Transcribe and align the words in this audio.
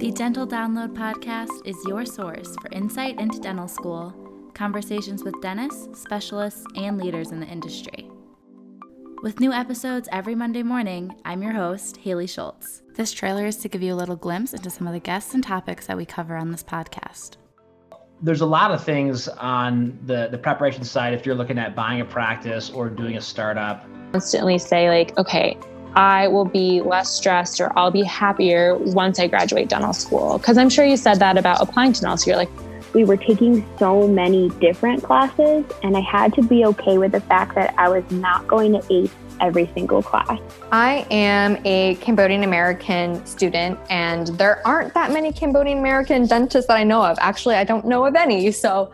The 0.00 0.10
Dental 0.10 0.44
Download 0.44 0.92
podcast 0.92 1.64
is 1.64 1.76
your 1.86 2.04
source 2.04 2.56
for 2.56 2.68
insight 2.72 3.20
into 3.20 3.38
dental 3.38 3.68
school, 3.68 4.12
conversations 4.52 5.22
with 5.22 5.40
dentists, 5.40 6.00
specialists, 6.00 6.64
and 6.74 6.98
leaders 6.98 7.30
in 7.30 7.38
the 7.38 7.46
industry. 7.46 8.10
With 9.22 9.38
new 9.38 9.52
episodes 9.52 10.08
every 10.10 10.34
Monday 10.34 10.64
morning, 10.64 11.14
I'm 11.24 11.44
your 11.44 11.52
host, 11.52 11.96
Haley 11.98 12.26
Schultz. 12.26 12.82
This 12.96 13.12
trailer 13.12 13.46
is 13.46 13.56
to 13.58 13.68
give 13.68 13.84
you 13.84 13.94
a 13.94 13.96
little 13.96 14.16
glimpse 14.16 14.52
into 14.52 14.68
some 14.68 14.88
of 14.88 14.94
the 14.94 14.98
guests 14.98 15.32
and 15.32 15.44
topics 15.44 15.86
that 15.86 15.96
we 15.96 16.04
cover 16.04 16.34
on 16.34 16.50
this 16.50 16.64
podcast. 16.64 17.36
There's 18.20 18.40
a 18.40 18.46
lot 18.46 18.72
of 18.72 18.82
things 18.82 19.28
on 19.28 19.96
the, 20.06 20.26
the 20.28 20.38
preparation 20.38 20.82
side 20.82 21.14
if 21.14 21.24
you're 21.24 21.36
looking 21.36 21.58
at 21.58 21.76
buying 21.76 22.00
a 22.00 22.04
practice 22.04 22.68
or 22.68 22.90
doing 22.90 23.16
a 23.16 23.20
startup. 23.20 23.86
Constantly 24.10 24.58
say, 24.58 24.88
like, 24.88 25.16
okay, 25.18 25.56
I 25.96 26.28
will 26.28 26.44
be 26.44 26.80
less 26.80 27.10
stressed 27.10 27.60
or 27.60 27.76
I'll 27.78 27.90
be 27.90 28.02
happier 28.02 28.76
once 28.76 29.18
I 29.18 29.26
graduate 29.26 29.68
dental 29.68 29.92
school. 29.92 30.38
Because 30.38 30.58
I'm 30.58 30.68
sure 30.68 30.84
you 30.84 30.96
said 30.96 31.20
that 31.20 31.38
about 31.38 31.60
applying 31.60 31.92
to 31.92 32.00
dental 32.00 32.16
school. 32.16 32.32
You're 32.32 32.38
like, 32.38 32.50
we 32.94 33.04
were 33.04 33.16
taking 33.16 33.66
so 33.78 34.06
many 34.06 34.50
different 34.60 35.02
classes, 35.02 35.64
and 35.82 35.96
I 35.96 36.00
had 36.00 36.32
to 36.34 36.42
be 36.42 36.64
okay 36.66 36.96
with 36.96 37.10
the 37.10 37.20
fact 37.20 37.56
that 37.56 37.74
I 37.76 37.88
was 37.88 38.08
not 38.12 38.46
going 38.46 38.72
to 38.72 38.82
ace 38.88 39.10
every 39.40 39.68
single 39.74 40.00
class. 40.00 40.38
I 40.70 41.04
am 41.10 41.58
a 41.64 41.96
Cambodian 41.96 42.44
American 42.44 43.26
student, 43.26 43.80
and 43.90 44.28
there 44.38 44.64
aren't 44.64 44.94
that 44.94 45.12
many 45.12 45.32
Cambodian 45.32 45.78
American 45.78 46.26
dentists 46.26 46.68
that 46.68 46.76
I 46.76 46.84
know 46.84 47.04
of. 47.04 47.18
Actually, 47.20 47.56
I 47.56 47.64
don't 47.64 47.84
know 47.84 48.06
of 48.06 48.14
any. 48.14 48.52
So 48.52 48.92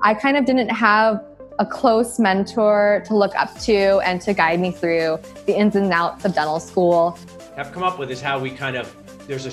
I 0.00 0.14
kind 0.14 0.38
of 0.38 0.46
didn't 0.46 0.70
have 0.70 1.22
a 1.58 1.66
close 1.66 2.18
mentor 2.18 3.02
to 3.06 3.16
look 3.16 3.34
up 3.36 3.58
to 3.60 3.98
and 4.04 4.20
to 4.22 4.34
guide 4.34 4.60
me 4.60 4.70
through 4.70 5.18
the 5.46 5.56
ins 5.56 5.76
and 5.76 5.92
outs 5.92 6.24
of 6.24 6.34
dental 6.34 6.60
school. 6.60 7.18
Have 7.56 7.72
come 7.72 7.82
up 7.82 7.98
with 7.98 8.10
is 8.10 8.20
how 8.20 8.38
we 8.38 8.50
kind 8.50 8.76
of 8.76 8.94
there's 9.26 9.46
a 9.46 9.52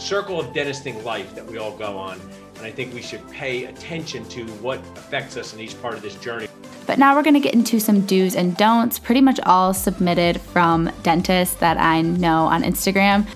circle 0.00 0.40
of 0.40 0.46
dentisting 0.48 1.02
life 1.04 1.34
that 1.34 1.46
we 1.46 1.58
all 1.58 1.76
go 1.76 1.96
on, 1.96 2.20
and 2.56 2.66
I 2.66 2.70
think 2.70 2.94
we 2.94 3.02
should 3.02 3.28
pay 3.30 3.64
attention 3.64 4.24
to 4.30 4.46
what 4.62 4.78
affects 4.96 5.36
us 5.36 5.52
in 5.54 5.60
each 5.60 5.80
part 5.80 5.94
of 5.94 6.02
this 6.02 6.14
journey. 6.16 6.48
But 6.86 6.98
now 6.98 7.14
we're 7.14 7.22
going 7.22 7.34
to 7.34 7.40
get 7.40 7.54
into 7.54 7.78
some 7.78 8.00
do's 8.06 8.34
and 8.34 8.56
don'ts, 8.56 8.98
pretty 8.98 9.20
much 9.20 9.38
all 9.44 9.72
submitted 9.72 10.40
from 10.40 10.90
dentists 11.02 11.56
that 11.56 11.78
I 11.78 12.00
know 12.02 12.46
on 12.46 12.62
Instagram. 12.62 13.26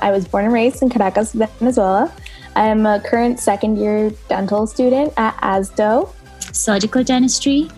I 0.00 0.10
was 0.10 0.28
born 0.28 0.44
and 0.44 0.52
raised 0.52 0.82
in 0.82 0.90
Caracas, 0.90 1.32
Venezuela. 1.32 2.12
I'm 2.54 2.84
a 2.86 3.00
current 3.00 3.40
second 3.40 3.78
year 3.78 4.10
dental 4.28 4.66
student 4.66 5.14
at 5.16 5.36
ASDO 5.36 6.12
surgical 6.52 7.04
dentistry, 7.04 7.70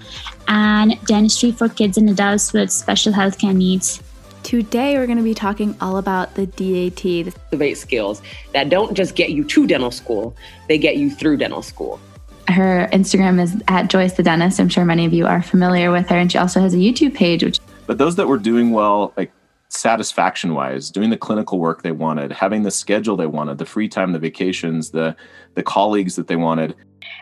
and 0.49 0.99
dentistry 1.07 1.53
for 1.53 1.69
kids 1.69 1.97
and 1.97 2.09
adults 2.11 2.53
with 2.53 2.71
special 2.71 3.13
healthcare 3.13 3.55
needs. 3.55 4.03
Today, 4.43 4.97
we're 4.97 5.07
going 5.07 5.19
to 5.19 5.25
be 5.25 5.35
talking 5.35 5.77
all 5.81 5.99
about 5.99 6.35
the 6.35 6.47
DAT. 6.47 7.03
The 7.51 7.57
base 7.57 7.81
skills 7.81 8.23
that 8.53 8.69
don't 8.69 8.95
just 8.95 9.15
get 9.15 9.31
you 9.31 9.45
to 9.45 9.67
dental 9.67 9.91
school, 9.91 10.35
they 10.69 10.79
get 10.79 10.97
you 10.97 11.11
through 11.11 11.37
dental 11.37 11.63
school. 11.63 12.01
Her 12.49 12.89
Instagram 12.93 13.41
is 13.41 13.63
at 13.69 13.91
Joyce 13.91 14.15
the 14.15 14.23
Dentist. 14.23 14.59
I'm 14.59 14.69
sure 14.69 14.85
many 14.85 15.05
of 15.05 15.13
you 15.13 15.27
are 15.27 15.43
familiar 15.43 15.93
with 15.93 16.09
her. 16.09 16.17
And 16.17 16.33
she 16.33 16.39
also 16.39 16.61
has 16.61 16.75
a 16.75 16.79
YouTube 16.79 17.15
page. 17.15 17.45
Which 17.45 17.61
but 17.87 17.99
those 17.99 18.17
that 18.17 18.27
were 18.27 18.39
doing 18.39 18.73
well, 18.73 19.13
like 19.17 19.31
satisfaction 19.71 20.55
wise, 20.55 20.91
doing 20.91 21.11
the 21.11 21.17
clinical 21.17 21.59
work 21.59 21.83
they 21.83 21.93
wanted, 21.93 22.33
having 22.33 22.63
the 22.63 22.71
schedule 22.71 23.17
they 23.17 23.27
wanted, 23.27 23.59
the 23.59 23.67
free 23.67 23.89
time, 23.89 24.13
the 24.13 24.19
vacations, 24.19 24.91
the 24.91 25.17
the 25.55 25.63
colleagues 25.63 26.17
that 26.17 26.27
they 26.29 26.37
wanted, 26.37 26.75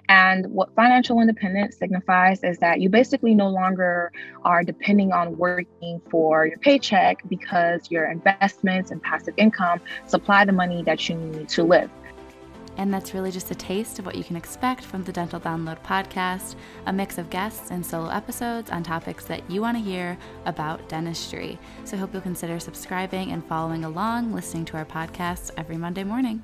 and 0.08 0.46
what 0.46 0.74
financial 0.74 1.20
independence 1.20 1.76
signifies 1.76 2.42
is 2.42 2.58
that 2.58 2.80
you 2.80 2.88
basically 2.88 3.34
no 3.34 3.48
longer 3.48 4.12
are 4.44 4.64
depending 4.64 5.12
on 5.12 5.36
working 5.36 6.00
for 6.10 6.46
your 6.46 6.58
paycheck 6.58 7.18
because 7.28 7.90
your 7.90 8.10
investments 8.10 8.90
and 8.90 9.02
passive 9.02 9.34
income 9.36 9.80
supply 10.06 10.44
the 10.44 10.52
money 10.52 10.82
that 10.84 11.08
you 11.08 11.16
need 11.16 11.48
to 11.50 11.62
live. 11.62 11.90
And 12.78 12.94
that's 12.94 13.12
really 13.12 13.32
just 13.32 13.50
a 13.50 13.54
taste 13.54 13.98
of 13.98 14.06
what 14.06 14.14
you 14.14 14.24
can 14.24 14.36
expect 14.36 14.84
from 14.84 15.04
the 15.04 15.12
Dental 15.12 15.40
Download 15.40 15.82
podcast 15.82 16.54
a 16.86 16.92
mix 16.92 17.18
of 17.18 17.28
guests 17.28 17.70
and 17.70 17.84
solo 17.84 18.08
episodes 18.08 18.70
on 18.70 18.82
topics 18.82 19.24
that 19.26 19.48
you 19.50 19.60
want 19.60 19.76
to 19.76 19.82
hear 19.82 20.16
about 20.46 20.88
dentistry. 20.88 21.58
So 21.84 21.96
I 21.96 22.00
hope 22.00 22.12
you'll 22.12 22.22
consider 22.22 22.58
subscribing 22.60 23.32
and 23.32 23.44
following 23.44 23.84
along, 23.84 24.32
listening 24.32 24.64
to 24.66 24.76
our 24.76 24.86
podcast 24.86 25.50
every 25.56 25.76
Monday 25.76 26.04
morning. 26.04 26.42